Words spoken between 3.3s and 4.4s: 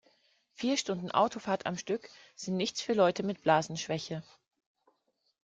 Blasenschwäche.